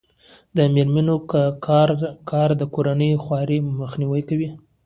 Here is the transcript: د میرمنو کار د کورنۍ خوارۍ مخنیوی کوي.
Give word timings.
د 0.57 0.57
میرمنو 0.73 1.15
کار 2.29 2.49
د 2.61 2.63
کورنۍ 2.73 3.11
خوارۍ 3.23 3.59
مخنیوی 3.81 4.21
کوي. 4.29 4.49